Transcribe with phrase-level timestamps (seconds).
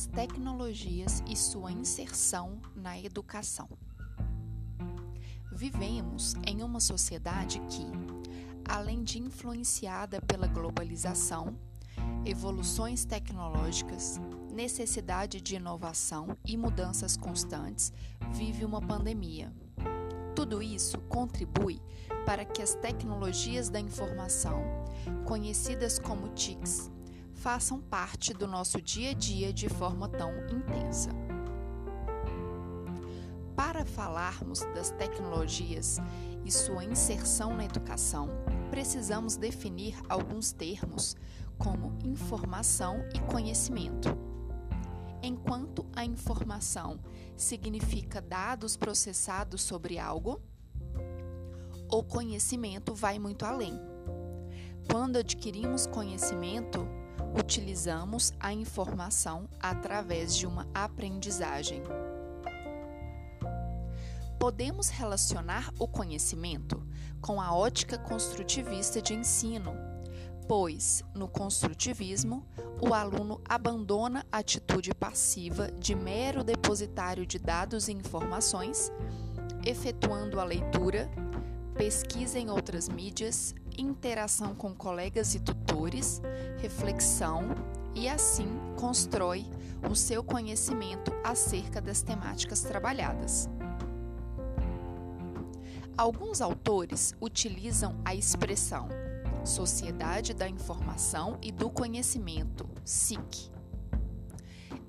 [0.00, 3.68] as tecnologias e sua inserção na educação.
[5.52, 7.84] Vivemos em uma sociedade que,
[8.66, 11.54] além de influenciada pela globalização,
[12.24, 14.18] evoluções tecnológicas,
[14.50, 17.92] necessidade de inovação e mudanças constantes,
[18.32, 19.52] vive uma pandemia.
[20.34, 21.78] Tudo isso contribui
[22.24, 24.62] para que as tecnologias da informação,
[25.26, 26.90] conhecidas como TICs,
[27.40, 31.08] façam parte do nosso dia a dia de forma tão intensa.
[33.56, 35.98] Para falarmos das tecnologias
[36.44, 38.28] e sua inserção na educação,
[38.70, 41.16] precisamos definir alguns termos
[41.56, 44.10] como informação e conhecimento.
[45.22, 47.00] Enquanto a informação
[47.38, 50.42] significa dados processados sobre algo,
[51.90, 53.80] o conhecimento vai muito além.
[54.90, 56.99] Quando adquirimos conhecimento,
[57.34, 61.82] utilizamos a informação através de uma aprendizagem.
[64.38, 66.82] Podemos relacionar o conhecimento
[67.20, 69.74] com a ótica construtivista de ensino,
[70.48, 72.46] pois, no construtivismo,
[72.80, 78.90] o aluno abandona a atitude passiva de mero depositário de dados e informações,
[79.64, 81.10] efetuando a leitura,
[81.76, 86.20] pesquisa em outras mídias, interação com colegas e tutores,
[86.58, 87.54] reflexão
[87.94, 89.46] e assim constrói
[89.90, 93.48] o seu conhecimento acerca das temáticas trabalhadas.
[95.96, 98.88] Alguns autores utilizam a expressão
[99.44, 103.50] Sociedade da Informação e do Conhecimento, SIC.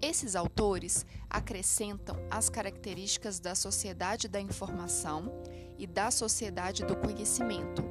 [0.00, 5.32] Esses autores acrescentam as características da sociedade da informação
[5.76, 7.84] e da sociedade do conhecimento,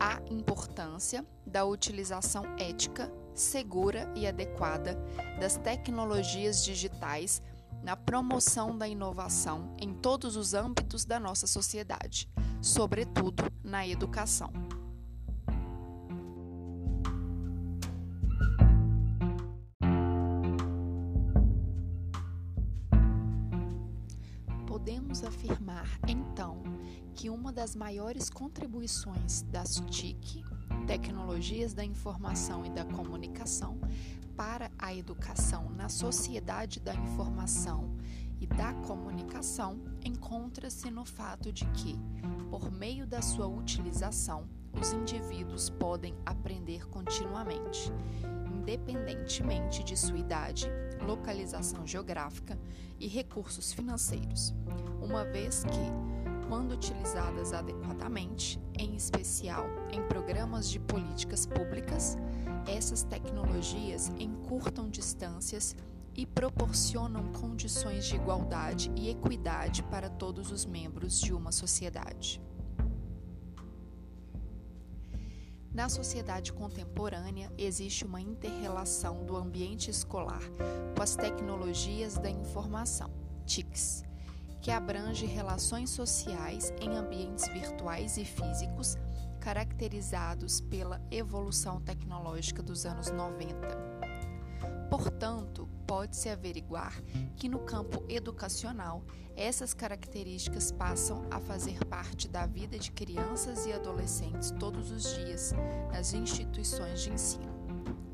[0.00, 4.94] a importância da utilização ética, segura e adequada
[5.40, 7.42] das tecnologias digitais
[7.82, 12.28] na promoção da inovação em todos os âmbitos da nossa sociedade,
[12.60, 14.52] sobretudo na educação.
[24.82, 26.60] Podemos afirmar, então,
[27.14, 30.42] que uma das maiores contribuições das TIC,
[30.88, 33.78] Tecnologias da Informação e da Comunicação,
[34.36, 37.96] para a educação na sociedade da informação
[38.40, 41.96] e da comunicação encontra-se no fato de que,
[42.50, 44.48] por meio da sua utilização,
[44.80, 47.92] os indivíduos podem aprender continuamente,
[48.62, 50.70] independentemente de sua idade,
[51.04, 52.56] localização geográfica
[52.98, 54.54] e recursos financeiros,
[55.00, 62.16] uma vez que, quando utilizadas adequadamente, em especial em programas de políticas públicas,
[62.66, 65.74] essas tecnologias encurtam distâncias
[66.14, 72.40] e proporcionam condições de igualdade e equidade para todos os membros de uma sociedade.
[75.74, 80.42] Na sociedade contemporânea, existe uma interrelação do ambiente escolar
[80.94, 83.10] com as tecnologias da informação,
[83.46, 84.04] TICs,
[84.60, 88.96] que abrange relações sociais em ambientes virtuais e físicos
[89.40, 93.91] caracterizados pela evolução tecnológica dos anos 90.
[94.92, 97.02] Portanto, pode-se averiguar
[97.34, 99.02] que no campo educacional,
[99.34, 105.54] essas características passam a fazer parte da vida de crianças e adolescentes todos os dias
[105.90, 107.54] nas instituições de ensino,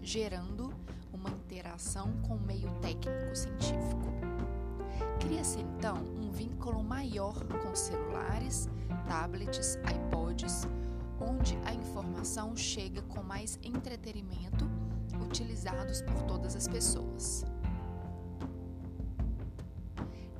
[0.00, 0.72] gerando
[1.12, 4.12] uma interação com o meio técnico-científico.
[5.18, 8.68] Cria-se então um vínculo maior com celulares,
[9.08, 10.68] tablets, iPods,
[11.18, 14.77] onde a informação chega com mais entretenimento,
[16.02, 17.44] por todas as pessoas.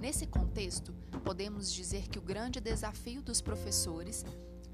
[0.00, 0.93] Nesse contexto,
[1.25, 4.25] podemos dizer que o grande desafio dos professores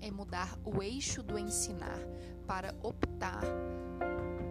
[0.00, 1.98] é mudar o eixo do ensinar
[2.46, 3.42] para optar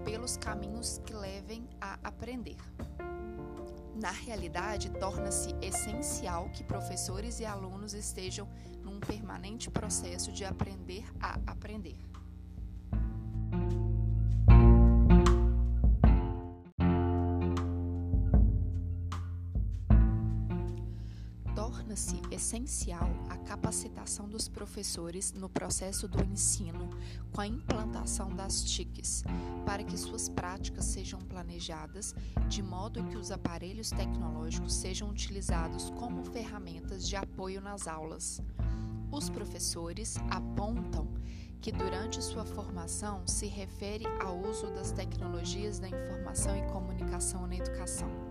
[0.03, 2.57] pelos caminhos que levem a aprender.
[3.95, 8.49] Na realidade, torna-se essencial que professores e alunos estejam
[8.81, 12.12] num permanente processo de aprender a aprender.
[21.63, 26.89] Torna-se essencial a capacitação dos professores no processo do ensino
[27.31, 29.23] com a implantação das TICs,
[29.65, 32.13] para que suas práticas sejam planejadas
[32.49, 38.41] de modo que os aparelhos tecnológicos sejam utilizados como ferramentas de apoio nas aulas.
[39.09, 41.07] Os professores apontam
[41.61, 47.55] que durante sua formação se refere ao uso das tecnologias da informação e comunicação na
[47.55, 48.22] educação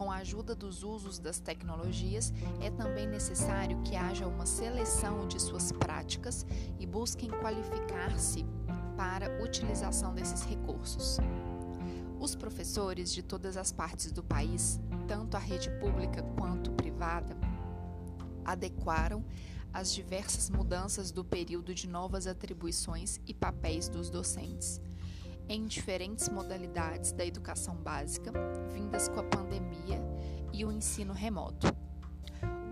[0.00, 2.32] Com a ajuda dos usos das tecnologias,
[2.62, 6.46] é também necessário que haja uma seleção de suas práticas
[6.78, 8.46] e busquem qualificar-se
[8.96, 11.18] para utilização desses recursos.
[12.18, 17.36] Os professores de todas as partes do país, tanto a rede pública quanto privada,
[18.42, 19.22] adequaram
[19.70, 24.80] as diversas mudanças do período de novas atribuições e papéis dos docentes
[25.50, 28.32] em diferentes modalidades da educação básica,
[28.72, 30.00] vindas com a pandemia
[30.52, 31.66] e o ensino remoto.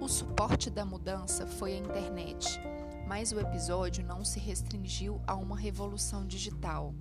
[0.00, 2.60] O suporte da mudança foi a internet,
[3.04, 6.94] mas o episódio não se restringiu a uma revolução digital.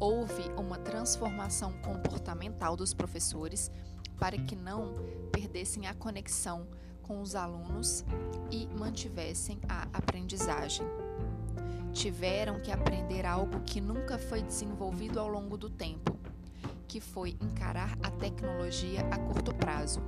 [0.00, 3.70] Houve uma transformação comportamental dos professores
[4.18, 4.96] para que não
[5.30, 6.66] perdessem a conexão
[7.04, 8.04] com os alunos
[8.50, 10.84] e mantivessem a aprendizagem
[11.98, 16.16] tiveram que aprender algo que nunca foi desenvolvido ao longo do tempo,
[16.86, 20.00] que foi encarar a tecnologia a curto prazo.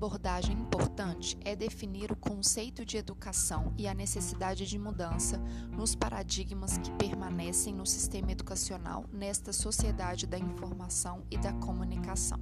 [0.00, 5.36] Abordagem importante é definir o conceito de educação e a necessidade de mudança
[5.70, 12.40] nos paradigmas que permanecem no sistema educacional nesta sociedade da informação e da comunicação.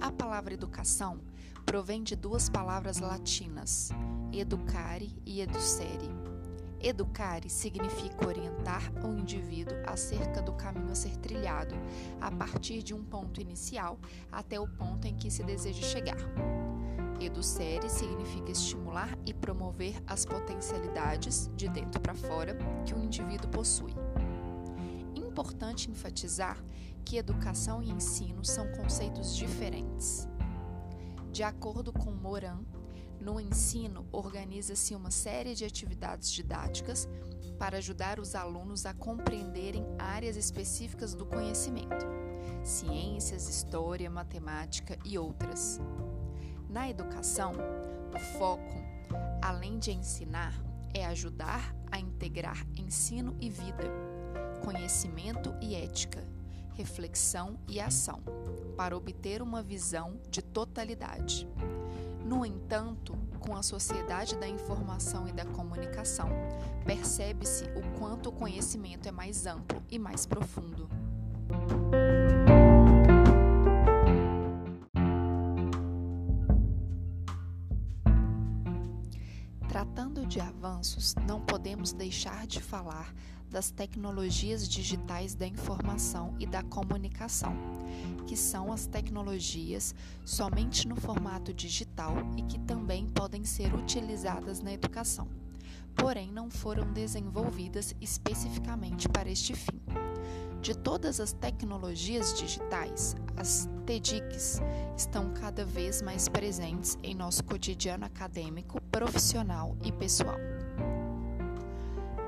[0.00, 1.20] A palavra educação
[1.66, 3.90] provém de duas palavras latinas,
[4.32, 6.21] educare e educere
[6.82, 11.76] Educare significa orientar o indivíduo acerca do caminho a ser trilhado,
[12.20, 14.00] a partir de um ponto inicial
[14.32, 16.18] até o ponto em que se deseja chegar.
[17.20, 23.94] Educere significa estimular e promover as potencialidades de dentro para fora que o indivíduo possui.
[25.14, 26.60] Importante enfatizar
[27.04, 30.28] que educação e ensino são conceitos diferentes.
[31.30, 32.58] De acordo com Moran,
[33.22, 37.08] no ensino, organiza-se uma série de atividades didáticas
[37.56, 42.04] para ajudar os alunos a compreenderem áreas específicas do conhecimento,
[42.64, 45.80] ciências, história, matemática e outras.
[46.68, 47.52] Na educação,
[48.12, 48.74] o foco,
[49.40, 50.52] além de ensinar,
[50.92, 53.88] é ajudar a integrar ensino e vida,
[54.64, 56.26] conhecimento e ética,
[56.74, 58.20] reflexão e ação,
[58.76, 61.46] para obter uma visão de totalidade.
[62.24, 66.28] No entanto, com a sociedade da informação e da comunicação,
[66.84, 70.88] percebe-se o quanto o conhecimento é mais amplo e mais profundo.
[79.72, 83.10] Tratando de avanços, não podemos deixar de falar
[83.50, 87.56] das tecnologias digitais da informação e da comunicação,
[88.26, 89.94] que são as tecnologias
[90.26, 95.26] somente no formato digital e que também podem ser utilizadas na educação,
[95.94, 99.80] porém não foram desenvolvidas especificamente para este fim.
[100.62, 104.60] De todas as tecnologias digitais, as TEDx
[104.96, 110.36] estão cada vez mais presentes em nosso cotidiano acadêmico, profissional e pessoal.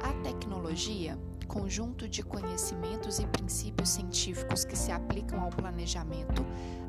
[0.03, 1.17] A tecnologia,
[1.47, 6.45] conjunto de conhecimentos e princípios científicos que se aplicam ao planejamento,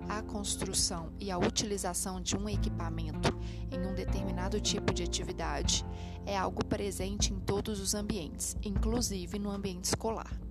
[0.10, 3.38] à construção e à utilização de um equipamento
[3.72, 5.86] em um determinado tipo de atividade,
[6.26, 10.45] é algo presente em todos os ambientes, inclusive no ambiente escolar.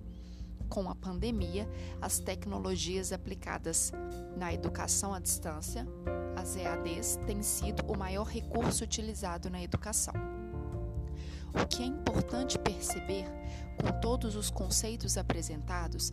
[0.69, 1.69] Com a pandemia,
[2.01, 3.91] as tecnologias aplicadas
[4.35, 5.87] na educação à distância,
[6.35, 10.13] as EADs, têm sido o maior recurso utilizado na educação.
[11.53, 13.25] O que é importante perceber
[13.77, 16.11] com todos os conceitos apresentados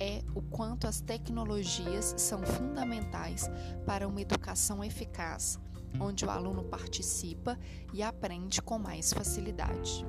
[0.00, 3.50] é o quanto as tecnologias são fundamentais
[3.84, 5.58] para uma educação eficaz,
[6.00, 7.58] onde o aluno participa
[7.92, 10.06] e aprende com mais facilidade.